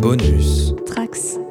[0.00, 0.72] Bonus.
[0.86, 1.47] Trax.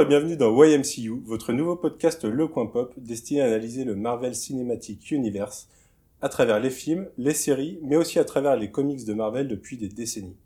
[0.00, 4.34] Et bienvenue dans YMCU, votre nouveau podcast Le Coin Pop destiné à analyser le Marvel
[4.34, 5.68] Cinematic Universe
[6.22, 9.76] à travers les films, les séries, mais aussi à travers les comics de Marvel depuis
[9.76, 10.38] des décennies.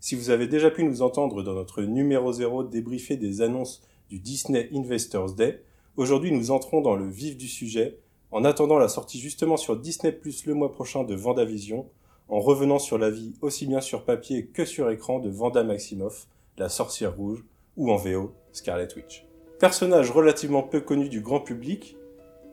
[0.00, 4.18] Si vous avez déjà pu nous entendre dans notre numéro 0 débriefer des annonces du
[4.18, 5.62] Disney Investors Day,
[5.96, 7.96] aujourd'hui nous entrons dans le vif du sujet
[8.32, 11.88] en attendant la sortie justement sur Disney Plus le mois prochain de Vendavision,
[12.28, 16.26] en revenant sur la vie aussi bien sur papier que sur écran de Vanda Maximoff,
[16.58, 17.42] la sorcière rouge,
[17.80, 19.26] ou en VO, Scarlet Witch.
[19.58, 21.96] Personnage relativement peu connu du grand public,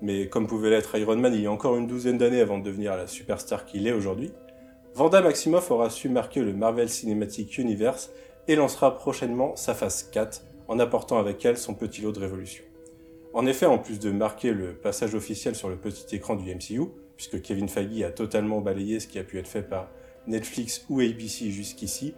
[0.02, 2.64] mais comme pouvait l'être Iron Man il y a encore une douzaine d'années avant de
[2.64, 4.32] devenir la superstar qu'il est aujourd'hui,
[4.96, 8.10] Vanda Maximoff aura su marquer le Marvel Cinematic Universe
[8.48, 12.64] et lancera prochainement sa phase 4 en apportant avec elle son petit lot de révolution.
[13.34, 16.84] En effet, en plus de marquer le passage officiel sur le petit écran du MCU,
[17.18, 19.92] puisque Kevin Feige a totalement balayé ce qui a pu être fait par
[20.26, 22.16] Netflix ou ABC jusqu'ici,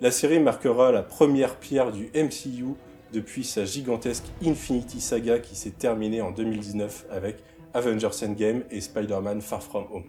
[0.00, 2.74] la série marquera la première pierre du MCU
[3.12, 7.36] depuis sa gigantesque Infinity Saga qui s'est terminée en 2019 avec
[7.74, 10.04] Avengers Endgame et Spider-Man Far From Home.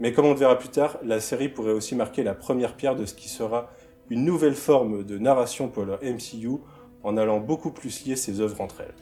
[0.00, 2.96] Mais comme on le verra plus tard, la série pourrait aussi marquer la première pierre
[2.96, 3.70] de ce qui sera
[4.10, 6.58] une nouvelle forme de narration pour le MCU
[7.02, 8.94] en allant beaucoup plus lier ses œuvres entre elles.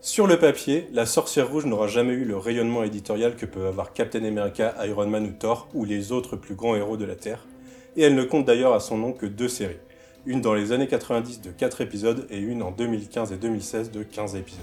[0.00, 3.92] Sur le papier, la Sorcière Rouge n'aura jamais eu le rayonnement éditorial que peuvent avoir
[3.92, 7.46] Captain America, Iron Man ou Thor, ou les autres plus grands héros de la Terre,
[7.96, 9.78] et elle ne compte d'ailleurs à son nom que deux séries,
[10.26, 14.02] une dans les années 90 de 4 épisodes et une en 2015 et 2016 de
[14.02, 14.62] 15 épisodes.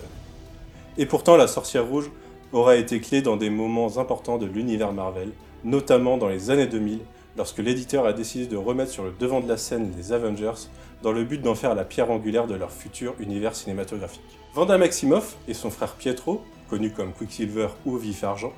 [0.97, 2.11] Et pourtant, la Sorcière Rouge
[2.52, 5.30] aura été clé dans des moments importants de l'univers Marvel,
[5.63, 7.00] notamment dans les années 2000,
[7.38, 10.68] lorsque l'éditeur a décidé de remettre sur le devant de la scène les Avengers
[11.03, 14.22] dans le but d'en faire la pierre angulaire de leur futur univers cinématographique.
[14.53, 18.53] Vanda Maximoff et son frère Pietro, connus comme Quicksilver ou Vif Argent,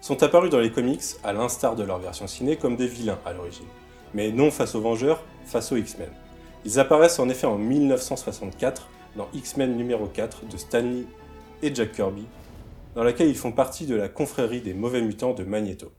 [0.00, 3.32] sont apparus dans les comics, à l'instar de leur version ciné, comme des vilains à
[3.32, 3.66] l'origine.
[4.14, 6.10] Mais non face aux Vengeurs, face aux X-Men.
[6.64, 11.04] Ils apparaissent en effet en 1964 dans X-Men numéro 4 de Stanley
[11.62, 12.26] et Jack Kirby,
[12.94, 15.90] dans laquelle ils font partie de la confrérie des mauvais mutants de Magneto.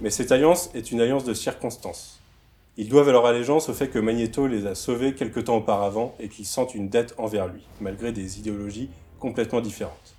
[0.00, 2.20] Mais cette alliance est une alliance de circonstances.
[2.76, 6.28] Ils doivent leur allégeance au fait que Magneto les a sauvés quelque temps auparavant et
[6.28, 10.14] qu'ils sentent une dette envers lui, malgré des idéologies complètement différentes.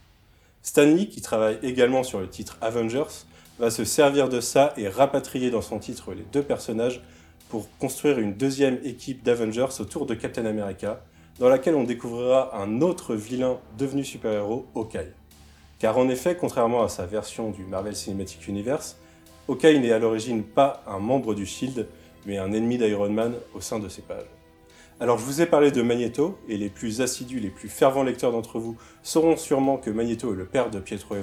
[0.64, 3.26] Stanley, qui travaille également sur le titre Avengers,
[3.60, 7.02] va se servir de ça et rapatrier dans son titre les deux personnages
[7.50, 11.02] pour construire une deuxième équipe d'Avengers autour de Captain America,
[11.40, 15.14] dans laquelle on découvrira un autre vilain devenu super-héros, Hawkeye.
[15.80, 18.98] Car en effet, contrairement à sa version du Marvel Cinematic Universe,
[19.48, 21.88] Hawkeye n'est à l'origine pas un membre du Shield,
[22.26, 24.26] mais un ennemi d'Iron Man au sein de ses pages.
[25.00, 28.32] Alors je vous ai parlé de Magneto, et les plus assidus, les plus fervents lecteurs
[28.32, 31.22] d'entre vous sauront sûrement que Magneto est le père de Pietro et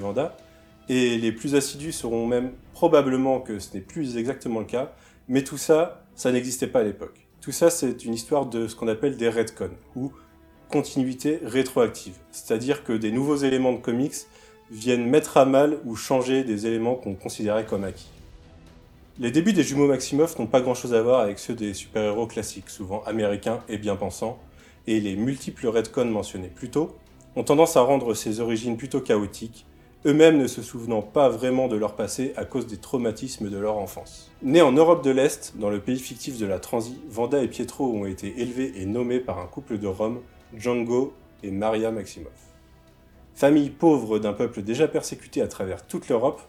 [0.88, 4.92] et les plus assidus sauront même probablement que ce n'est plus exactement le cas,
[5.28, 7.26] mais tout ça, ça n'existait pas à l'époque.
[7.40, 10.12] Tout ça, c'est une histoire de ce qu'on appelle des retcons, ou
[10.70, 14.14] continuité rétroactive, c'est-à-dire que des nouveaux éléments de comics
[14.70, 18.08] viennent mettre à mal ou changer des éléments qu'on considérait comme acquis.
[19.20, 22.70] Les débuts des jumeaux Maximoff n'ont pas grand-chose à voir avec ceux des super-héros classiques,
[22.70, 24.38] souvent américains et bien pensants,
[24.86, 26.96] et les multiples retcons mentionnés plus tôt
[27.36, 29.66] ont tendance à rendre ces origines plutôt chaotiques,
[30.06, 33.78] eux-mêmes ne se souvenant pas vraiment de leur passé à cause des traumatismes de leur
[33.78, 34.30] enfance.
[34.42, 37.90] Nés en Europe de l'Est, dans le pays fictif de la Transi, Vanda et Pietro
[37.90, 40.20] ont été élevés et nommés par un couple de Rome,
[40.54, 42.32] Django et Maria Maximoff.
[43.34, 46.42] Famille pauvre d'un peuple déjà persécuté à travers toute l'Europe,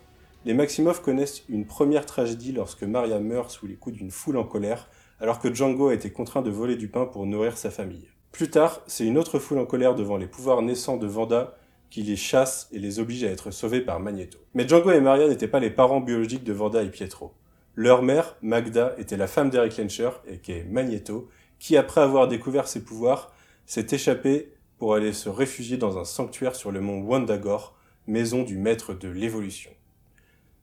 [0.43, 4.43] les Maximoff connaissent une première tragédie lorsque Maria meurt sous les coups d'une foule en
[4.43, 4.89] colère,
[5.19, 8.07] alors que Django a été contraint de voler du pain pour nourrir sa famille.
[8.31, 11.55] Plus tard, c'est une autre foule en colère devant les pouvoirs naissants de Vanda
[11.89, 14.37] qui les chasse et les oblige à être sauvés par Magneto.
[14.53, 17.33] Mais Django et Maria n'étaient pas les parents biologiques de Vanda et Pietro.
[17.75, 21.29] Leur mère, Magda, était la femme d'Eric Lencher, et qui est Magneto,
[21.59, 23.33] qui après avoir découvert ses pouvoirs,
[23.65, 27.75] s'est échappée pour aller se réfugier dans un sanctuaire sur le mont Wandagore,
[28.07, 29.71] maison du maître de l'évolution.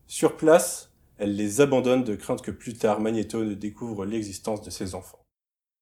[0.07, 4.71] Sur place, elle les abandonne de crainte que plus tard Magneto ne découvre l'existence de
[4.71, 5.23] ses enfants.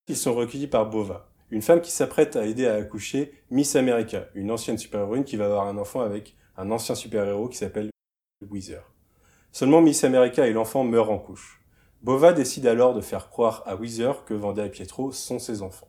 [0.09, 4.29] Ils sont recueillis par Bova, une femme qui s'apprête à aider à accoucher Miss America,
[4.35, 7.91] une ancienne super-héroïne qui va avoir un enfant avec un ancien super-héros qui s'appelle
[8.49, 8.93] Weezer.
[9.52, 11.61] Seulement Miss America et l'enfant meurent en couche.
[12.02, 15.88] Bova décide alors de faire croire à Weezer que Vanda et Pietro sont ses enfants.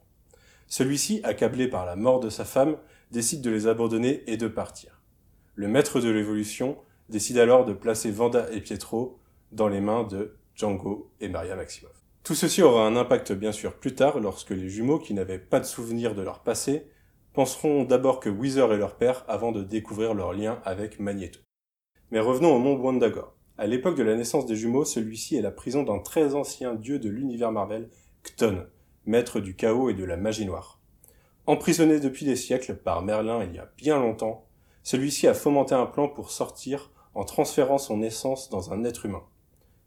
[0.68, 2.78] Celui-ci, accablé par la mort de sa femme,
[3.12, 5.02] décide de les abandonner et de partir.
[5.56, 6.78] Le maître de l'évolution
[7.10, 9.20] décide alors de placer Vanda et Pietro
[9.52, 12.01] dans les mains de Django et Maria Maximoff.
[12.24, 15.60] Tout ceci aura un impact bien sûr plus tard lorsque les jumeaux qui n'avaient pas
[15.60, 16.88] de souvenir de leur passé
[17.34, 21.40] penseront d'abord que Weezer est leur père avant de découvrir leur lien avec Magneto.
[22.12, 23.36] Mais revenons au mont Wandagore.
[23.58, 27.00] À l'époque de la naissance des jumeaux, celui-ci est la prison d'un très ancien dieu
[27.00, 27.90] de l'univers Marvel,
[28.24, 28.68] Cton,
[29.06, 30.80] maître du chaos et de la magie noire.
[31.48, 34.46] Emprisonné depuis des siècles par Merlin il y a bien longtemps,
[34.84, 39.24] celui-ci a fomenté un plan pour sortir en transférant son essence dans un être humain.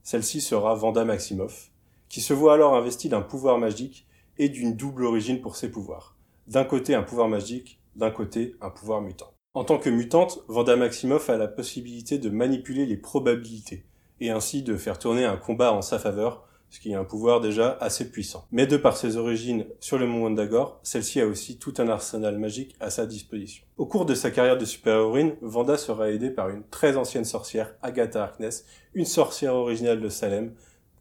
[0.02, 1.70] Celle-ci sera Vanda Maximoff,
[2.08, 4.06] qui se voit alors investi d'un pouvoir magique
[4.38, 6.16] et d'une double origine pour ses pouvoirs.
[6.46, 9.32] D'un côté un pouvoir magique, d'un côté un pouvoir mutant.
[9.54, 13.84] En tant que mutante, Vanda Maximoff a la possibilité de manipuler les probabilités,
[14.20, 17.40] et ainsi de faire tourner un combat en sa faveur, ce qui est un pouvoir
[17.40, 18.48] déjà assez puissant.
[18.50, 22.36] Mais de par ses origines sur le mont Wandagore, celle-ci a aussi tout un arsenal
[22.36, 23.64] magique à sa disposition.
[23.76, 27.76] Au cours de sa carrière de super-héroïne, Vanda sera aidée par une très ancienne sorcière,
[27.80, 30.52] Agatha Harkness, une sorcière originale de Salem,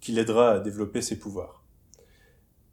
[0.03, 1.63] qui l'aidera à développer ses pouvoirs.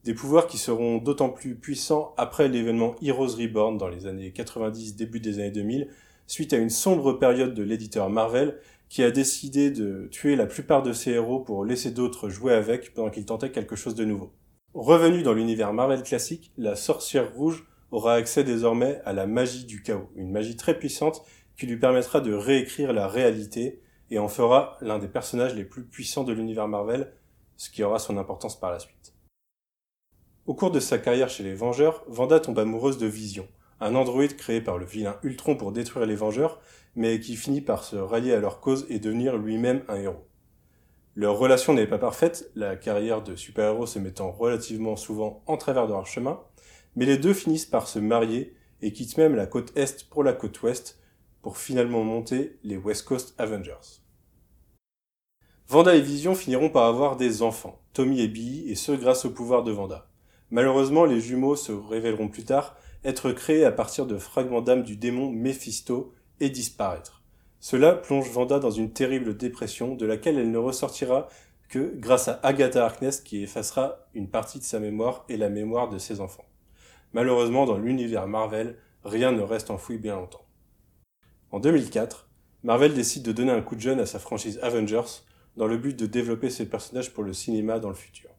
[0.03, 4.97] Des pouvoirs qui seront d'autant plus puissants après l'événement Heroes Reborn dans les années 90,
[4.97, 5.89] début des années 2000,
[6.27, 10.83] suite à une sombre période de l'éditeur Marvel qui a décidé de tuer la plupart
[10.83, 14.33] de ses héros pour laisser d'autres jouer avec pendant qu'ils tentaient quelque chose de nouveau.
[14.75, 19.83] Revenu dans l'univers Marvel classique, la sorcière rouge aura accès désormais à la magie du
[19.85, 21.23] chaos, une magie très puissante
[21.57, 25.85] qui lui permettra de réécrire la réalité et en fera l'un des personnages les plus
[25.85, 27.13] puissants de l'univers Marvel,
[27.61, 29.13] ce qui aura son importance par la suite.
[30.47, 33.47] Au cours de sa carrière chez les Vengeurs, Vanda tombe amoureuse de Vision,
[33.81, 36.59] un androïde créé par le vilain Ultron pour détruire les Vengeurs,
[36.97, 40.27] mais qui finit par se rallier à leur cause et devenir lui-même un héros.
[41.15, 45.87] Leur relation n'est pas parfaite, la carrière de super-héros se mettant relativement souvent en travers
[45.87, 46.41] de leur chemin,
[46.97, 50.33] mais les deux finissent par se marier et quittent même la côte Est pour la
[50.33, 50.99] côte Ouest
[51.43, 54.00] pour finalement monter les West Coast Avengers.
[55.71, 59.31] Vanda et Vision finiront par avoir des enfants, Tommy et Billy, et ce grâce au
[59.31, 60.09] pouvoir de Vanda.
[60.51, 62.75] Malheureusement, les jumeaux se révéleront plus tard
[63.05, 67.23] être créés à partir de fragments d'âme du démon Mephisto et disparaître.
[67.61, 71.29] Cela plonge Vanda dans une terrible dépression de laquelle elle ne ressortira
[71.69, 75.89] que grâce à Agatha Harkness qui effacera une partie de sa mémoire et la mémoire
[75.89, 76.47] de ses enfants.
[77.13, 80.49] Malheureusement, dans l'univers Marvel, rien ne reste enfoui bien longtemps.
[81.53, 82.29] En 2004,
[82.65, 85.23] Marvel décide de donner un coup de jeune à sa franchise Avengers
[85.61, 88.31] dans le but de développer ses personnages pour le cinéma dans le futur.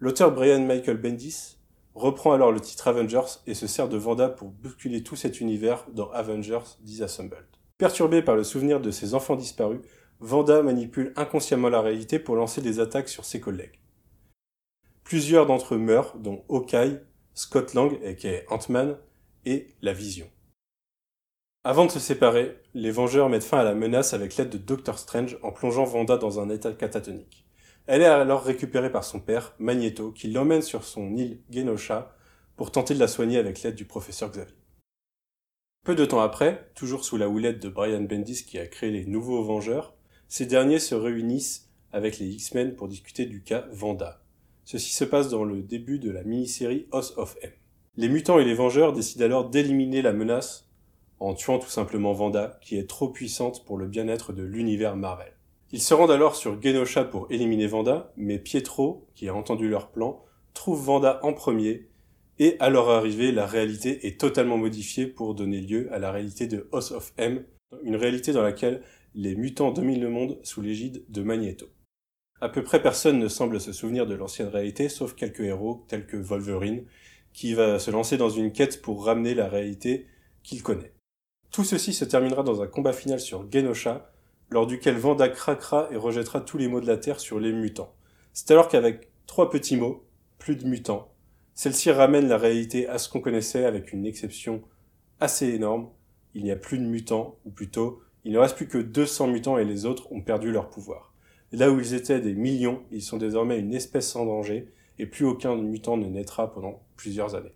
[0.00, 1.56] L'auteur Brian Michael Bendis
[1.94, 5.86] reprend alors le titre Avengers et se sert de Vanda pour bousculer tout cet univers
[5.92, 7.46] dans Avengers Disassembled.
[7.78, 9.82] Perturbé par le souvenir de ses enfants disparus,
[10.18, 13.78] Vanda manipule inconsciemment la réalité pour lancer des attaques sur ses collègues.
[15.04, 16.98] Plusieurs d'entre eux meurent, dont Hawkeye,
[17.34, 18.98] Scott Lang, aka Ant-Man,
[19.44, 20.26] et La Vision.
[21.62, 24.98] Avant de se séparer, les Vengeurs mettent fin à la menace avec l'aide de Doctor
[24.98, 27.44] Strange en plongeant Vanda dans un état catatonique.
[27.86, 32.16] Elle est alors récupérée par son père, Magneto, qui l'emmène sur son île Genosha
[32.56, 34.54] pour tenter de la soigner avec l'aide du professeur Xavier.
[35.84, 39.04] Peu de temps après, toujours sous la houlette de Brian Bendis qui a créé les
[39.04, 39.94] nouveaux Vengeurs,
[40.28, 44.22] ces derniers se réunissent avec les X-Men pour discuter du cas Vanda.
[44.64, 47.50] Ceci se passe dans le début de la mini-série House of M.
[47.96, 50.69] Les mutants et les Vengeurs décident alors d'éliminer la menace
[51.20, 55.32] en tuant tout simplement Vanda, qui est trop puissante pour le bien-être de l'univers Marvel.
[55.72, 59.90] Ils se rendent alors sur Genosha pour éliminer Vanda, mais Pietro, qui a entendu leur
[59.90, 60.24] plan,
[60.54, 61.88] trouve Vanda en premier,
[62.38, 66.46] et à leur arrivée, la réalité est totalement modifiée pour donner lieu à la réalité
[66.46, 67.44] de House of M,
[67.84, 68.82] une réalité dans laquelle
[69.14, 71.66] les mutants dominent le monde sous l'égide de Magneto.
[72.40, 76.06] À peu près personne ne semble se souvenir de l'ancienne réalité, sauf quelques héros tels
[76.06, 76.86] que Wolverine,
[77.34, 80.06] qui va se lancer dans une quête pour ramener la réalité
[80.42, 80.94] qu'il connaît.
[81.50, 84.12] Tout ceci se terminera dans un combat final sur Genosha,
[84.50, 87.92] lors duquel Vanda craquera et rejettera tous les mots de la Terre sur les mutants.
[88.32, 90.04] C'est alors qu'avec trois petits mots,
[90.38, 91.12] plus de mutants,
[91.54, 94.62] celle-ci ramène la réalité à ce qu'on connaissait avec une exception
[95.18, 95.90] assez énorme.
[96.34, 99.58] Il n'y a plus de mutants, ou plutôt, il ne reste plus que 200 mutants
[99.58, 101.12] et les autres ont perdu leur pouvoir.
[101.52, 105.24] Là où ils étaient des millions, ils sont désormais une espèce sans danger, et plus
[105.24, 107.54] aucun mutant ne naîtra pendant plusieurs années.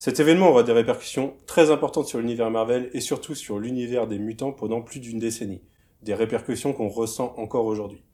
[0.00, 4.20] Cet événement aura des répercussions très importantes sur l'univers Marvel et surtout sur l'univers des
[4.20, 5.60] mutants pendant plus d'une décennie,
[6.02, 8.04] des répercussions qu'on ressent encore aujourd'hui.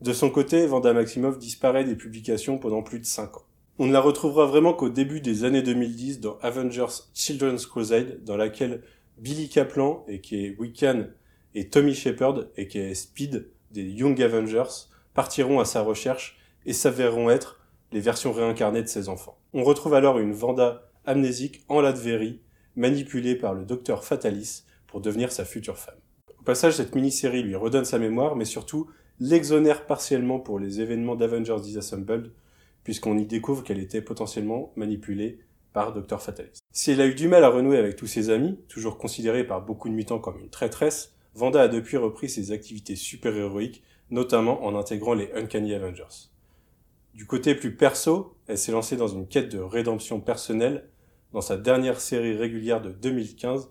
[0.00, 3.44] De son côté, Vanda Maximoff disparaît des publications pendant plus de 5 ans.
[3.78, 8.38] On ne la retrouvera vraiment qu'au début des années 2010 dans Avengers Children's Crusade, dans
[8.38, 8.82] laquelle
[9.18, 11.04] Billy Kaplan, et qui est Wiccan,
[11.54, 16.72] et Tommy Shepard, et qui est Speed, des Young Avengers, partiront à sa recherche et
[16.72, 17.60] s'avéreront être
[17.92, 19.38] les versions réincarnées de ses enfants.
[19.52, 22.40] On retrouve alors une Vanda amnésique en Latverie,
[22.76, 25.98] manipulée par le docteur Fatalis pour devenir sa future femme.
[26.38, 31.16] Au passage, cette mini-série lui redonne sa mémoire, mais surtout l'exonère partiellement pour les événements
[31.16, 32.32] d'Avengers Disassembled,
[32.84, 35.40] puisqu'on y découvre qu'elle était potentiellement manipulée
[35.72, 36.20] par Dr.
[36.20, 36.58] Fatalis.
[36.72, 39.64] Si elle a eu du mal à renouer avec tous ses amis, toujours considérée par
[39.64, 44.74] beaucoup de mutants comme une traîtresse, Vanda a depuis repris ses activités super-héroïques, notamment en
[44.74, 46.30] intégrant les Uncanny Avengers.
[47.12, 50.88] Du côté plus perso, elle s'est lancée dans une quête de rédemption personnelle
[51.32, 53.70] dans sa dernière série régulière de 2015,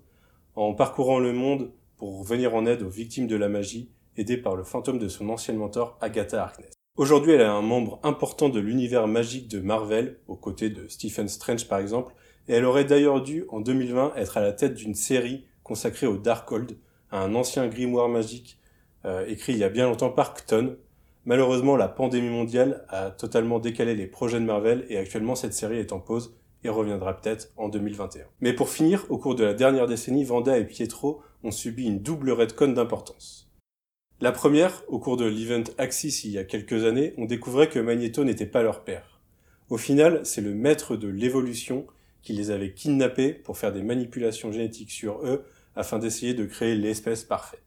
[0.56, 4.56] en parcourant le monde pour venir en aide aux victimes de la magie, aidée par
[4.56, 6.74] le fantôme de son ancienne mentor Agatha Harkness.
[6.98, 11.28] Aujourd'hui, elle est un membre important de l'univers magique de Marvel, aux côtés de Stephen
[11.28, 12.14] Strange par exemple,
[12.48, 16.18] et elle aurait d'ailleurs dû, en 2020, être à la tête d'une série consacrée au
[16.18, 16.78] Darkhold,
[17.12, 18.60] un ancien grimoire magique
[19.06, 20.78] euh, écrit il y a bien longtemps par Cton.
[21.26, 25.78] Malheureusement, la pandémie mondiale a totalement décalé les projets de Marvel et actuellement cette série
[25.78, 26.36] est en pause
[26.66, 28.26] et reviendra peut-être en 2021.
[28.42, 32.00] Mais pour finir, au cours de la dernière décennie, Vanda et Pietro ont subi une
[32.00, 33.50] double redcon d'importance.
[34.22, 37.80] La première, au cours de l'event Axis il y a quelques années, on découvrait que
[37.80, 39.22] Magneto n'était pas leur père.
[39.70, 41.86] Au final, c'est le maître de l'évolution
[42.22, 45.46] qui les avait kidnappés pour faire des manipulations génétiques sur eux
[45.76, 47.62] afin d'essayer de créer l'espèce parfaite.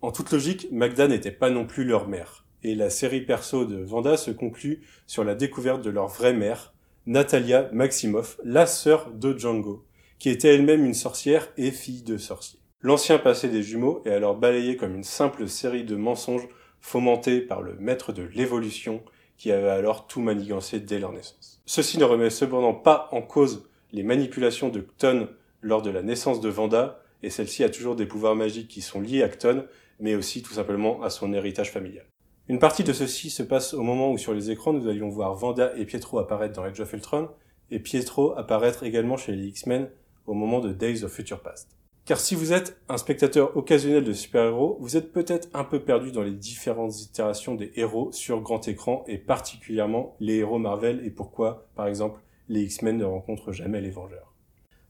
[0.00, 3.76] En toute logique, Magda n'était pas non plus leur mère, et la série perso de
[3.76, 6.74] Vanda se conclut sur la découverte de leur vraie mère,
[7.08, 9.86] Natalia Maximoff, la sœur de Django,
[10.18, 12.58] qui était elle-même une sorcière et fille de sorcier.
[12.82, 16.46] L'ancien passé des jumeaux est alors balayé comme une simple série de mensonges
[16.82, 19.02] fomentés par le maître de l'évolution
[19.38, 21.62] qui avait alors tout manigancé dès leur naissance.
[21.64, 25.30] Ceci ne remet cependant pas en cause les manipulations de Cton
[25.62, 29.00] lors de la naissance de Vanda, et celle-ci a toujours des pouvoirs magiques qui sont
[29.00, 29.64] liés à Cton,
[29.98, 32.04] mais aussi tout simplement à son héritage familial.
[32.48, 35.34] Une partie de ceci se passe au moment où sur les écrans nous allions voir
[35.34, 37.28] Vanda et Pietro apparaître dans Age of Ultron,
[37.70, 39.90] et Pietro apparaître également chez les X-Men
[40.26, 41.68] au moment de Days of Future Past.
[42.06, 46.10] Car si vous êtes un spectateur occasionnel de super-héros, vous êtes peut-être un peu perdu
[46.10, 51.10] dans les différentes itérations des héros sur grand écran et particulièrement les héros Marvel et
[51.10, 54.32] pourquoi, par exemple, les X-Men ne rencontrent jamais les Vengeurs.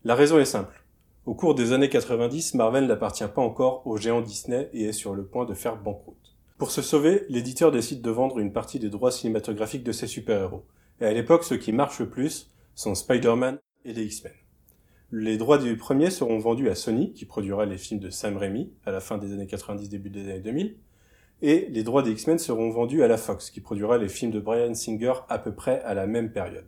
[0.05, 0.85] La raison est simple.
[1.27, 5.17] Au cours des années 90, Marvel n'appartient pas encore au géant Disney et est sur
[5.17, 6.28] le point de faire banqueroute.
[6.59, 10.67] Pour se sauver, l'éditeur décide de vendre une partie des droits cinématographiques de ses super-héros.
[11.01, 14.33] Et à l'époque, ceux qui marchent le plus sont Spider-Man et les X-Men.
[15.13, 18.73] Les droits du premier seront vendus à Sony, qui produira les films de Sam Raimi
[18.85, 20.77] à la fin des années 90, début des années 2000,
[21.43, 24.41] et les droits des X-Men seront vendus à la Fox, qui produira les films de
[24.41, 26.67] Brian Singer à peu près à la même période.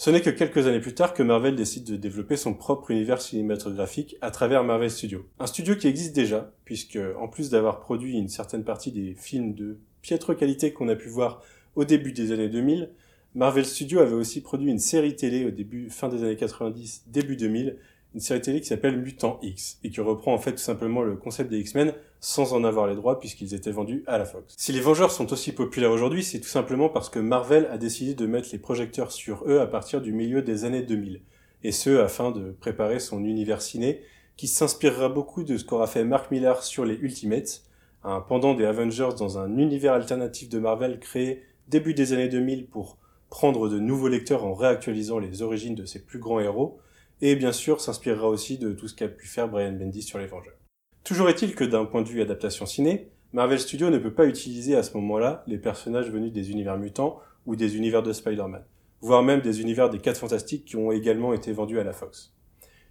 [0.00, 3.20] Ce n'est que quelques années plus tard que Marvel décide de développer son propre univers
[3.20, 5.26] cinématographique à travers Marvel Studios.
[5.40, 9.54] Un studio qui existe déjà, puisque en plus d'avoir produit une certaine partie des films
[9.54, 11.42] de piètre qualité qu'on a pu voir
[11.74, 12.90] au début des années 2000,
[13.34, 17.36] Marvel Studios avait aussi produit une série télé au début, fin des années 90, début
[17.36, 17.76] 2000,
[18.14, 21.16] une série télé qui s'appelle Mutant X, et qui reprend en fait tout simplement le
[21.16, 24.54] concept des X-Men sans en avoir les droits puisqu'ils étaient vendus à la Fox.
[24.56, 28.14] Si les Vengeurs sont aussi populaires aujourd'hui, c'est tout simplement parce que Marvel a décidé
[28.14, 31.20] de mettre les projecteurs sur eux à partir du milieu des années 2000,
[31.64, 34.00] et ce afin de préparer son univers ciné
[34.36, 37.64] qui s'inspirera beaucoup de ce qu'aura fait Mark Millar sur les Ultimates,
[38.04, 42.66] un pendant des Avengers dans un univers alternatif de Marvel créé début des années 2000
[42.66, 42.96] pour
[43.30, 46.78] prendre de nouveaux lecteurs en réactualisant les origines de ses plus grands héros,
[47.20, 50.26] et bien sûr s'inspirera aussi de tout ce qu'a pu faire Brian Bendis sur les
[50.26, 50.58] Vengeurs.
[51.04, 54.76] Toujours est-il que d'un point de vue adaptation ciné, Marvel Studios ne peut pas utiliser
[54.76, 58.64] à ce moment-là les personnages venus des univers mutants ou des univers de Spider-Man,
[59.00, 62.34] voire même des univers des 4 fantastiques qui ont également été vendus à la Fox.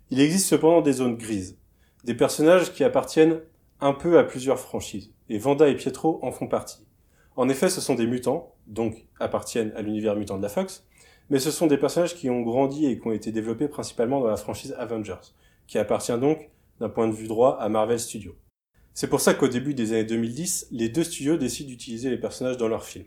[0.09, 1.57] Il existe cependant des zones grises,
[2.03, 3.41] des personnages qui appartiennent
[3.81, 6.85] un peu à plusieurs franchises, et Vanda et Pietro en font partie.
[7.35, 10.86] En effet, ce sont des mutants, donc appartiennent à l'univers mutant de la Fox,
[11.29, 14.27] mais ce sont des personnages qui ont grandi et qui ont été développés principalement dans
[14.27, 15.33] la franchise Avengers,
[15.67, 18.35] qui appartient donc, d'un point de vue droit, à Marvel Studios.
[18.93, 22.57] C'est pour ça qu'au début des années 2010, les deux studios décident d'utiliser les personnages
[22.57, 23.05] dans leurs films.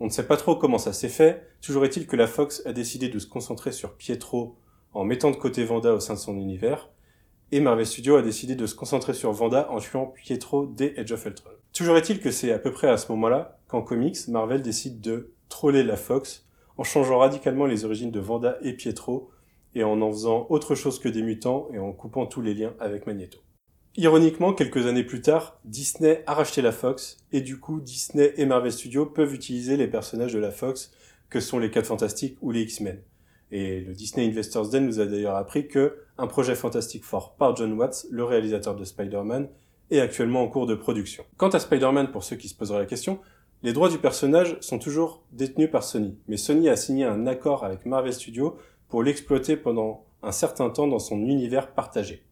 [0.00, 2.72] On ne sait pas trop comment ça s'est fait, toujours est-il que la Fox a
[2.72, 4.56] décidé de se concentrer sur Pietro
[4.92, 6.90] en mettant de côté Vanda au sein de son univers,
[7.52, 11.12] et Marvel Studios a décidé de se concentrer sur Vanda en tuant Pietro dès Edge
[11.12, 11.50] of Ultron.
[11.72, 15.32] Toujours est-il que c'est à peu près à ce moment-là qu'en comics, Marvel décide de
[15.48, 19.30] troller la Fox en changeant radicalement les origines de Vanda et Pietro,
[19.74, 22.74] et en en faisant autre chose que des mutants et en coupant tous les liens
[22.78, 23.38] avec Magneto.
[23.96, 28.44] Ironiquement, quelques années plus tard, Disney a racheté la Fox, et du coup, Disney et
[28.44, 30.92] Marvel Studios peuvent utiliser les personnages de la Fox,
[31.30, 33.00] que sont les 4 Fantastiques ou les X-Men.
[33.52, 37.54] Et le Disney Investors Den nous a d'ailleurs appris que un projet Fantastic Four par
[37.54, 39.48] John Watts, le réalisateur de Spider-Man,
[39.90, 41.24] est actuellement en cours de production.
[41.36, 43.20] Quant à Spider-Man, pour ceux qui se poseraient la question,
[43.64, 47.64] les droits du personnage sont toujours détenus par Sony, mais Sony a signé un accord
[47.64, 52.26] avec Marvel Studios pour l'exploiter pendant un certain temps dans son univers partagé.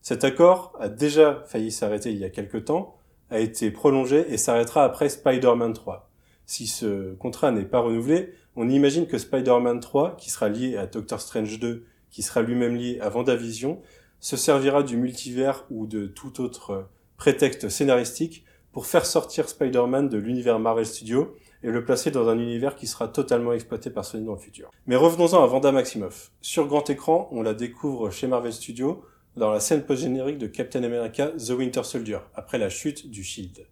[0.00, 2.96] Cet accord a déjà failli s'arrêter il y a quelque temps,
[3.30, 6.08] a été prolongé et s'arrêtera après Spider-Man 3.
[6.46, 10.86] Si ce contrat n'est pas renouvelé, on imagine que Spider-Man 3, qui sera lié à
[10.86, 13.80] Doctor Strange 2, qui sera lui-même lié à Vendavision,
[14.20, 16.86] se servira du multivers ou de tout autre
[17.16, 22.38] prétexte scénaristique pour faire sortir Spider-Man de l'univers Marvel Studios et le placer dans un
[22.38, 24.70] univers qui sera totalement exploité par Sony dans le futur.
[24.86, 26.30] Mais revenons-en à Vanda Maximoff.
[26.40, 29.04] Sur grand écran, on la découvre chez Marvel Studios
[29.36, 33.66] dans la scène post-générique de Captain America The Winter Soldier, après la chute du Shield.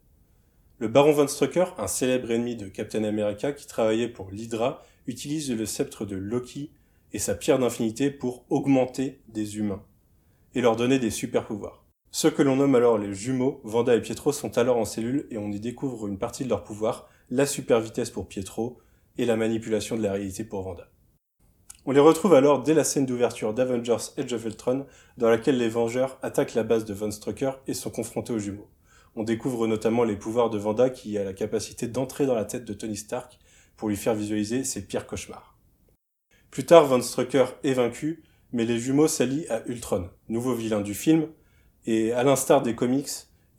[0.79, 5.51] Le baron Von Strucker, un célèbre ennemi de Captain America qui travaillait pour l'Hydra, utilise
[5.51, 6.71] le sceptre de Loki
[7.13, 9.83] et sa pierre d'infinité pour augmenter des humains
[10.55, 11.85] et leur donner des super pouvoirs.
[12.11, 15.37] Ceux que l'on nomme alors les jumeaux, Vanda et Pietro, sont alors en cellule et
[15.37, 18.79] on y découvre une partie de leur pouvoir, la super vitesse pour Pietro
[19.19, 20.89] et la manipulation de la réalité pour Vanda.
[21.85, 24.87] On les retrouve alors dès la scène d'ouverture d'Avengers Edge of Ultron,
[25.17, 28.69] dans laquelle les Vengeurs attaquent la base de Von Strucker et sont confrontés aux jumeaux.
[29.17, 32.65] On découvre notamment les pouvoirs de Vanda qui a la capacité d'entrer dans la tête
[32.65, 33.39] de Tony Stark
[33.77, 35.57] pour lui faire visualiser ses pires cauchemars.
[36.51, 38.23] Plus tard, Von Strucker est vaincu,
[38.53, 41.29] mais les jumeaux s'allient à Ultron, nouveau vilain du film,
[41.91, 43.09] et à l'instar des comics,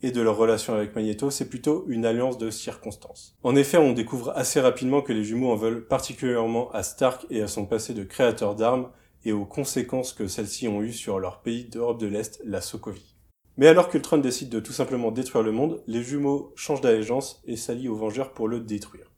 [0.02, 3.36] et de leur relation avec Magneto, c'est plutôt une alliance de circonstances.
[3.42, 7.42] En effet, on découvre assez rapidement que les jumeaux en veulent particulièrement à Stark et
[7.42, 8.88] à son passé de créateur d'armes
[9.24, 13.16] et aux conséquences que celles-ci ont eues sur leur pays d'Europe de l'Est, la Sokovie.
[13.56, 17.56] Mais alors qu'Ultron décide de tout simplement détruire le monde, les jumeaux changent d'allégeance et
[17.56, 19.10] s'allient aux Vengeurs pour le détruire.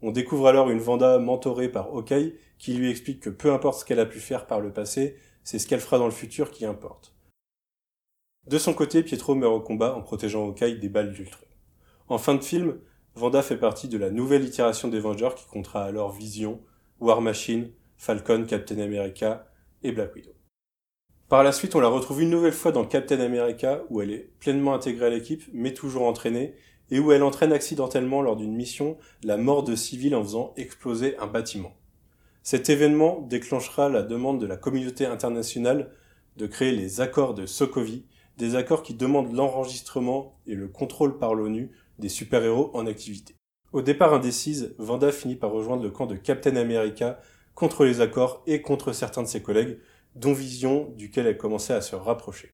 [0.00, 3.84] On découvre alors une Vanda mentorée par Hawkeye qui lui explique que peu importe ce
[3.84, 6.64] qu'elle a pu faire par le passé, c'est ce qu'elle fera dans le futur qui
[6.64, 7.14] importe.
[8.48, 11.44] De son côté, Pietro meurt au combat en protégeant Hawkeye des balles d'Ultron.
[12.08, 12.78] En fin de film,
[13.14, 16.58] Vanda fait partie de la nouvelle itération des Vengeurs qui comptera alors Vision,
[16.98, 19.46] War Machine, Falcon, Captain America
[19.82, 20.32] et Black Widow.
[21.28, 24.30] Par la suite, on la retrouve une nouvelle fois dans Captain America où elle est
[24.40, 26.54] pleinement intégrée à l'équipe mais toujours entraînée
[26.90, 31.18] et où elle entraîne accidentellement lors d'une mission la mort de civils en faisant exploser
[31.18, 31.76] un bâtiment.
[32.42, 35.90] Cet événement déclenchera la demande de la communauté internationale
[36.38, 38.06] de créer les accords de Sokovie
[38.38, 43.34] des accords qui demandent l'enregistrement et le contrôle par l'ONU des super-héros en activité.
[43.72, 47.20] Au départ indécise, Vanda finit par rejoindre le camp de Captain America
[47.54, 49.78] contre les accords et contre certains de ses collègues,
[50.14, 52.50] dont Vision, duquel elle commençait à se rapprocher.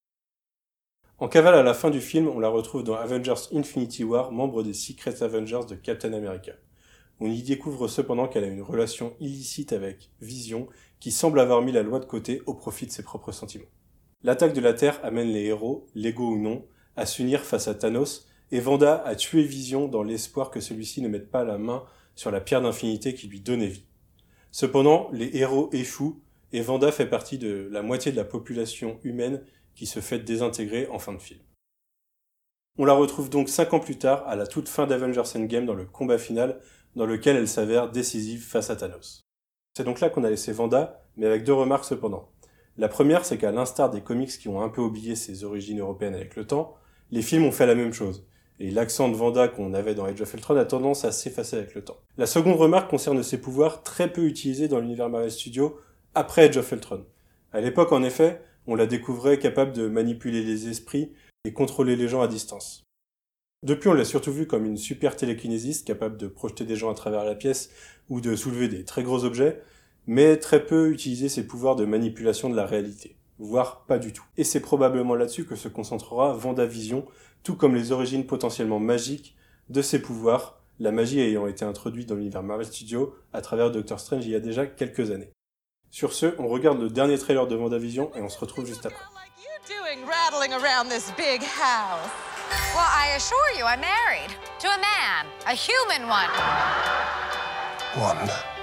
[1.18, 4.62] En cavale à la fin du film, on la retrouve dans Avengers Infinity War, membre
[4.62, 6.52] des Secret Avengers de Captain America.
[7.20, 10.66] On y découvre cependant qu'elle a une relation illicite avec Vision,
[10.98, 13.68] qui semble avoir mis la loi de côté au profit de ses propres sentiments.
[14.24, 16.64] L'attaque de la Terre amène les héros, légaux ou non,
[16.96, 21.08] à s'unir face à Thanos, et Vanda a tué Vision dans l'espoir que celui-ci ne
[21.08, 21.84] mette pas la main
[22.14, 23.84] sur la pierre d'infinité qui lui donnait vie.
[24.50, 29.44] Cependant, les héros échouent, et Vanda fait partie de la moitié de la population humaine
[29.74, 31.40] qui se fait désintégrer en fin de film.
[32.78, 35.74] On la retrouve donc cinq ans plus tard, à la toute fin d'Avengers Endgame, dans
[35.74, 36.60] le combat final,
[36.96, 39.20] dans lequel elle s'avère décisive face à Thanos.
[39.76, 42.30] C'est donc là qu'on a laissé Vanda, mais avec deux remarques cependant.
[42.76, 46.14] La première, c'est qu'à l'instar des comics qui ont un peu oublié ses origines européennes
[46.14, 46.74] avec le temps,
[47.12, 48.26] les films ont fait la même chose.
[48.58, 51.74] Et l'accent de Vanda qu'on avait dans Age of Ultron a tendance à s'effacer avec
[51.74, 51.98] le temps.
[52.16, 55.78] La seconde remarque concerne ses pouvoirs très peu utilisés dans l'univers Marvel Studios
[56.14, 57.04] après Age of Ultron.
[57.52, 61.12] À l'époque, en effet, on la découvrait capable de manipuler les esprits
[61.44, 62.82] et contrôler les gens à distance.
[63.62, 66.94] Depuis, on l'a surtout vu comme une super télékinésiste capable de projeter des gens à
[66.94, 67.70] travers la pièce
[68.08, 69.60] ou de soulever des très gros objets,
[70.06, 74.24] mais très peu utiliser ses pouvoirs de manipulation de la réalité, voire pas du tout.
[74.36, 77.06] Et c'est probablement là-dessus que se concentrera Vendavision,
[77.42, 79.36] tout comme les origines potentiellement magiques
[79.68, 84.00] de ses pouvoirs, la magie ayant été introduite dans l'univers Marvel Studios à travers Doctor
[84.00, 85.30] Strange il y a déjà quelques années.
[85.90, 89.04] Sur ce, on regarde le dernier trailer de Vendavision et on se retrouve juste après.
[92.74, 96.28] Well, I assure you, I'm married to a man, a human one.
[97.96, 98.53] Wanda.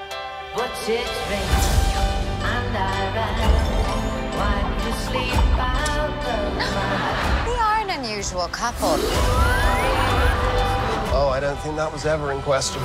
[0.54, 1.40] What's its ring?
[2.44, 4.36] And I ran.
[4.36, 8.98] Wipe the sleep out of my We are an unusual couple.
[11.14, 12.82] Oh, I don't think that was ever in question.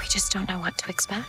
[0.00, 1.28] We just don't know what to expect.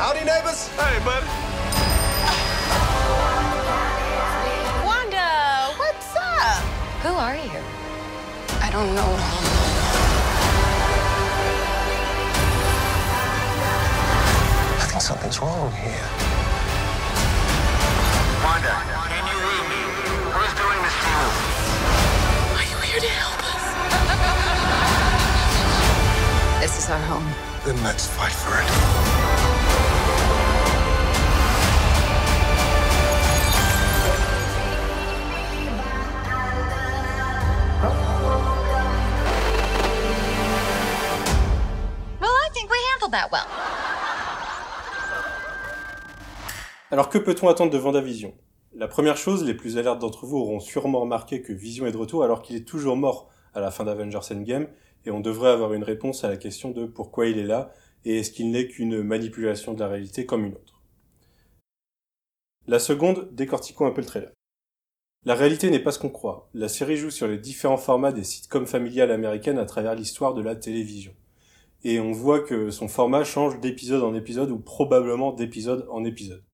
[0.00, 0.66] Howdy, neighbors.
[0.76, 1.51] Hey, bud.
[7.02, 7.60] Who are you?
[8.62, 9.16] I don't know.
[14.78, 16.06] I think something's wrong here.
[18.44, 18.70] Wanda,
[19.10, 19.82] can you read me?
[20.30, 21.26] Who's doing this to you?
[22.54, 23.64] Are you here to help us?
[26.62, 27.26] this is our home.
[27.64, 29.21] Then let's fight for it.
[46.92, 48.34] Alors que peut-on attendre de Vendavision?
[48.74, 51.96] La première chose, les plus alertes d'entre vous auront sûrement remarqué que Vision est de
[51.96, 54.68] retour alors qu'il est toujours mort à la fin d'Avengers Endgame,
[55.06, 57.72] et on devrait avoir une réponse à la question de pourquoi il est là,
[58.04, 60.82] et est-ce qu'il n'est qu'une manipulation de la réalité comme une autre?
[62.66, 64.32] La seconde, décortiquons un peu le trailer.
[65.24, 66.50] La réalité n'est pas ce qu'on croit.
[66.52, 70.42] La série joue sur les différents formats des sitcoms familiales américaines à travers l'histoire de
[70.42, 71.14] la télévision.
[71.84, 76.44] Et on voit que son format change d'épisode en épisode ou probablement d'épisode en épisode.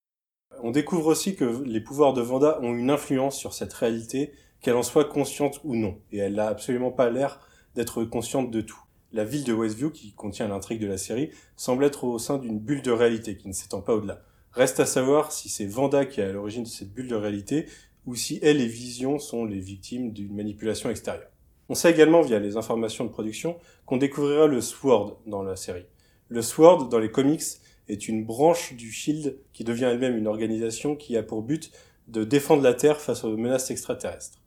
[0.63, 4.75] On découvre aussi que les pouvoirs de Vanda ont une influence sur cette réalité, qu'elle
[4.75, 5.97] en soit consciente ou non.
[6.11, 7.39] Et elle n'a absolument pas l'air
[7.75, 8.79] d'être consciente de tout.
[9.11, 12.59] La ville de Westview, qui contient l'intrigue de la série, semble être au sein d'une
[12.59, 14.21] bulle de réalité qui ne s'étend pas au-delà.
[14.51, 17.65] Reste à savoir si c'est Vanda qui est à l'origine de cette bulle de réalité,
[18.05, 21.29] ou si elle et Vision sont les victimes d'une manipulation extérieure.
[21.69, 25.85] On sait également via les informations de production qu'on découvrira le SWORD dans la série.
[26.27, 27.43] Le SWORD, dans les comics,
[27.89, 31.71] est une branche du SHIELD qui devient elle-même une organisation qui a pour but
[32.07, 34.39] de défendre la Terre face aux menaces extraterrestres.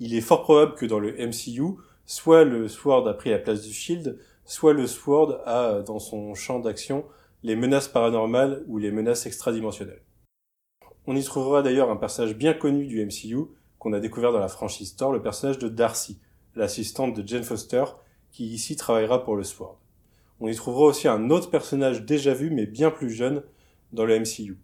[0.00, 1.76] Il est fort probable que dans le MCU,
[2.06, 6.34] soit le SWORD a pris la place du SHIELD, soit le SWORD a dans son
[6.34, 7.04] champ d'action
[7.42, 10.02] les menaces paranormales ou les menaces extradimensionnelles.
[11.06, 13.44] On y trouvera d'ailleurs un personnage bien connu du MCU
[13.78, 16.18] qu'on a découvert dans la franchise Thor, le personnage de Darcy,
[16.54, 17.84] l'assistante de Jane Foster,
[18.30, 19.76] qui ici travaillera pour le SWORD.
[20.40, 23.42] On y trouvera aussi un autre personnage déjà vu mais bien plus jeune
[23.92, 24.58] dans le MCU.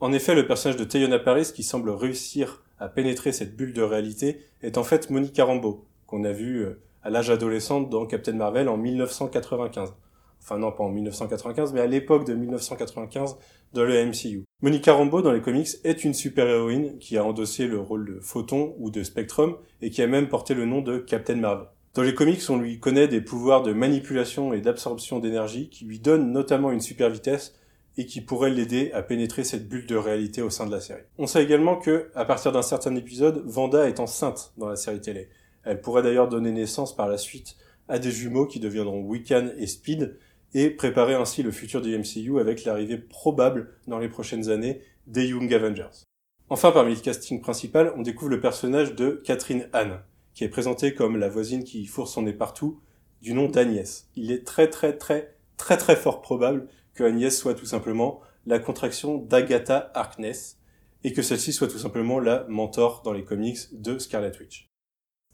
[0.00, 3.82] En effet, le personnage de Teyona Paris qui semble réussir à pénétrer cette bulle de
[3.82, 8.32] réalité est en fait Monica Rambeau, qu'on a vu euh, à l'âge adolescent dans Captain
[8.32, 9.94] Marvel en 1995.
[10.42, 13.36] Enfin non, pas en 1995, mais à l'époque de 1995
[13.72, 14.44] dans le MCU.
[14.62, 18.74] Monica Rambeau dans les comics est une super-héroïne qui a endossé le rôle de Photon
[18.78, 21.68] ou de Spectrum et qui a même porté le nom de Captain Marvel.
[21.94, 26.00] Dans les comics, on lui connaît des pouvoirs de manipulation et d'absorption d'énergie qui lui
[26.00, 27.54] donnent notamment une super vitesse
[27.96, 31.04] et qui pourraient l'aider à pénétrer cette bulle de réalité au sein de la série.
[31.18, 35.00] On sait également que, à partir d'un certain épisode, Vanda est enceinte dans la série
[35.00, 35.28] télé.
[35.62, 37.56] Elle pourrait d'ailleurs donner naissance par la suite
[37.88, 40.18] à des jumeaux qui deviendront Wiccan et Speed,
[40.54, 45.26] et préparer ainsi le futur du MCU avec l'arrivée probable dans les prochaines années des
[45.26, 46.04] Young Avengers.
[46.48, 50.00] Enfin, parmi le casting principal, on découvre le personnage de Catherine Anne,
[50.34, 52.80] qui est présentée comme la voisine qui fourre son nez partout,
[53.22, 54.08] du nom d'Agnès.
[54.16, 58.58] Il est très très très très très fort probable que Agnès soit tout simplement la
[58.58, 60.58] contraction d'Agatha Harkness,
[61.04, 64.70] et que celle-ci soit tout simplement la mentor dans les comics de Scarlet Witch.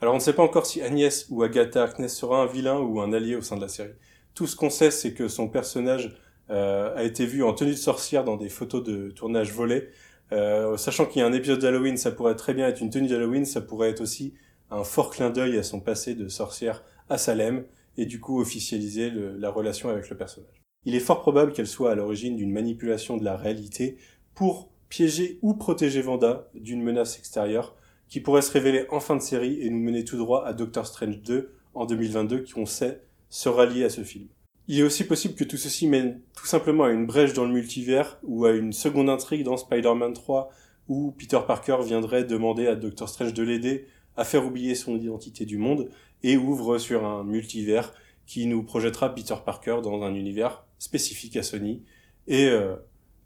[0.01, 3.01] Alors on ne sait pas encore si Agnès ou Agatha Harkness sera un vilain ou
[3.01, 3.95] un allié au sein de la série.
[4.35, 6.17] Tout ce qu'on sait, c'est que son personnage
[6.51, 9.89] euh, a été vu en tenue de sorcière dans des photos de tournage volées.
[10.33, 13.09] Euh, sachant qu'il y a un épisode d'Halloween, ça pourrait très bien être une tenue
[13.09, 14.35] d'Halloween, ça pourrait être aussi
[14.71, 17.65] un fort clin d'œil à son passé de sorcière à Salem,
[17.97, 20.63] et du coup officialiser la relation avec le personnage.
[20.85, 23.99] Il est fort probable qu'elle soit à l'origine d'une manipulation de la réalité
[24.35, 27.77] pour piéger ou protéger Vanda d'une menace extérieure
[28.09, 30.87] qui pourrait se révéler en fin de série et nous mener tout droit à Doctor
[30.87, 34.29] Strange 2 en 2022 qui on sait sera lié à ce film.
[34.67, 37.53] Il est aussi possible que tout ceci mène tout simplement à une brèche dans le
[37.53, 40.51] multivers ou à une seconde intrigue dans Spider-Man 3
[40.89, 43.87] où Peter Parker viendrait demander à Doctor Strange de l'aider
[44.21, 45.89] à faire oublier son identité du monde
[46.23, 47.95] et ouvre sur un multivers
[48.27, 51.85] qui nous projettera Peter Parker dans un univers spécifique à Sony
[52.27, 52.77] et euh,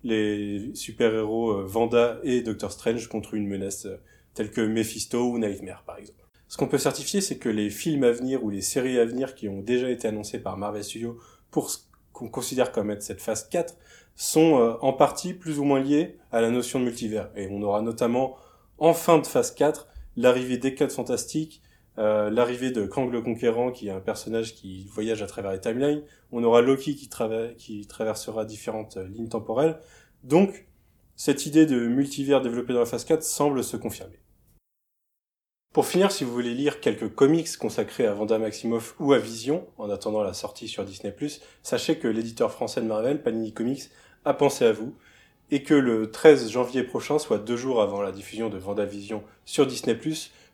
[0.04, 3.96] les super-héros euh, Vanda et Doctor Strange contre une menace euh,
[4.34, 6.28] telle que Mephisto ou Nightmare par exemple.
[6.46, 9.34] Ce qu'on peut certifier, c'est que les films à venir ou les séries à venir
[9.34, 11.18] qui ont déjà été annoncés par Marvel Studios
[11.50, 11.78] pour ce
[12.12, 13.76] qu'on considère comme être cette phase 4
[14.14, 17.32] sont en partie plus ou moins liés à la notion de multivers.
[17.34, 18.36] Et on aura notamment
[18.78, 21.62] en fin de phase 4 l'arrivée des 4 fantastiques,
[21.98, 25.60] euh, l'arrivée de Kang le Conquérant, qui est un personnage qui voyage à travers les
[25.60, 26.02] timelines.
[26.32, 29.78] On aura Loki qui traversera différentes euh, lignes temporelles.
[30.24, 30.66] Donc,
[31.16, 34.18] cette idée de multivers développée dans la phase 4 semble se confirmer.
[35.72, 39.66] Pour finir, si vous voulez lire quelques comics consacrés à Vanda Maximoff ou à Vision,
[39.76, 41.12] en attendant la sortie sur Disney+,
[41.62, 43.90] sachez que l'éditeur français de Marvel, Panini Comics,
[44.24, 44.94] a pensé à vous,
[45.54, 49.68] et que le 13 janvier prochain, soit deux jours avant la diffusion de Vendavision sur
[49.68, 49.96] Disney+,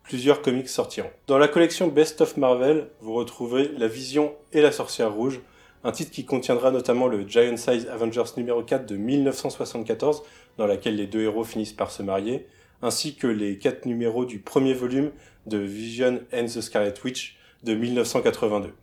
[0.02, 1.08] plusieurs comics sortiront.
[1.26, 5.40] Dans la collection Best of Marvel, vous retrouverez La Vision et la Sorcière Rouge,
[5.84, 10.22] un titre qui contiendra notamment le Giant Size Avengers numéro 4 de 1974,
[10.58, 12.46] dans laquelle les deux héros finissent par se marier,
[12.82, 15.12] ainsi que les quatre numéros du premier volume
[15.46, 18.74] de Vision and the Scarlet Witch de 1982.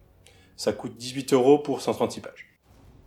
[0.55, 2.56] Ça coûte 18 euros pour 136 pages.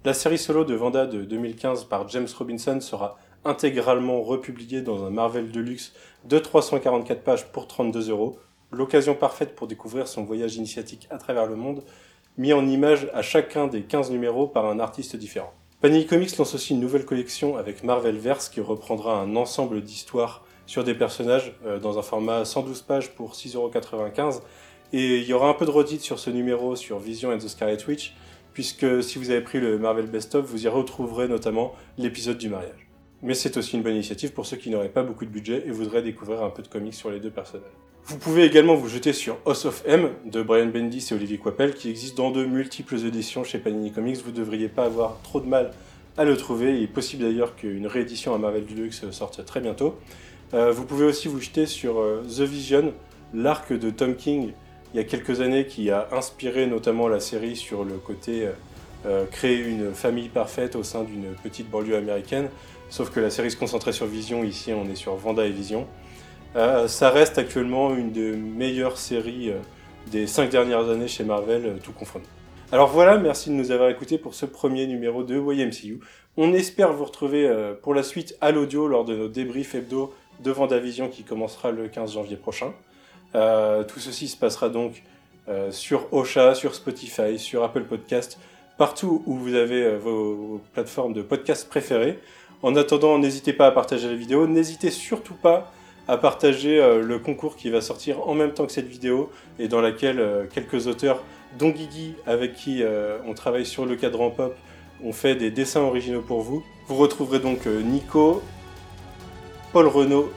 [0.02, 5.10] La série solo de Vanda de 2015 par James Robinson sera intégralement republiée dans un
[5.10, 5.92] Marvel Deluxe
[6.24, 8.38] de 344 pages pour 32 euros.
[8.70, 11.82] L'occasion parfaite pour découvrir son voyage initiatique à travers le monde,
[12.38, 15.52] mis en image à chacun des 15 numéros par un artiste différent.
[15.82, 20.46] Panini Comics lance aussi une nouvelle collection avec Marvel Verse qui reprendra un ensemble d'histoires
[20.64, 24.40] sur des personnages euh, dans un format 112 pages pour 6,95€.
[24.94, 27.48] Et il y aura un peu de redite sur ce numéro sur Vision and the
[27.48, 28.14] Scarlet Witch,
[28.52, 32.48] puisque si vous avez pris le Marvel Best of, vous y retrouverez notamment l'épisode du
[32.48, 32.88] mariage.
[33.22, 35.70] Mais c'est aussi une bonne initiative pour ceux qui n'auraient pas beaucoup de budget et
[35.70, 37.70] voudraient découvrir un peu de comics sur les deux personnages.
[38.06, 41.74] Vous pouvez également vous jeter sur House of M de Brian Bendis et Olivier Coipel
[41.74, 44.22] qui existe dans de multiples éditions chez Panini Comics.
[44.24, 45.72] Vous ne devriez pas avoir trop de mal
[46.16, 46.76] à le trouver.
[46.76, 49.96] Il est possible d'ailleurs qu'une réédition à Marvel Deluxe sorte très bientôt.
[50.54, 52.92] Euh, vous pouvez aussi vous jeter sur euh, The Vision,
[53.32, 54.52] l'arc de Tom King
[54.92, 58.48] il y a quelques années qui a inspiré notamment la série sur le côté
[59.07, 62.48] euh, créer une famille parfaite au sein d'une petite banlieue américaine.
[62.90, 65.87] Sauf que la série se concentrait sur Vision, ici on est sur Vanda et Vision.
[66.57, 69.59] Euh, ça reste actuellement une des meilleures séries euh,
[70.11, 72.24] des cinq dernières années chez Marvel, euh, tout confondu.
[72.72, 76.00] Alors voilà, merci de nous avoir écoutés pour ce premier numéro de YMCU.
[76.37, 80.53] On espère vous retrouver pour la suite à l'audio lors de nos débriefs hebdo de
[80.53, 82.72] Vendavision qui commencera le 15 janvier prochain.
[83.32, 85.02] Tout ceci se passera donc
[85.70, 88.38] sur Ocha, sur Spotify, sur Apple Podcast,
[88.78, 92.18] partout où vous avez vos plateformes de podcast préférées.
[92.62, 95.72] En attendant, n'hésitez pas à partager la vidéo, n'hésitez surtout pas
[96.10, 99.68] à partager euh, le concours qui va sortir en même temps que cette vidéo et
[99.68, 101.22] dans laquelle euh, quelques auteurs,
[101.58, 104.56] dont Guigui, avec qui euh, on travaille sur le cadran pop,
[105.04, 106.64] ont fait des dessins originaux pour vous.
[106.88, 108.42] Vous retrouverez donc Nico,
[109.72, 110.30] Paul Renault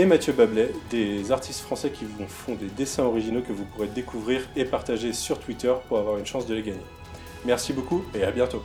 [0.00, 3.86] et Mathieu Bablet, des artistes français qui vous font des dessins originaux que vous pourrez
[3.86, 6.80] découvrir et partager sur Twitter pour avoir une chance de les gagner.
[7.44, 8.62] Merci beaucoup et à bientôt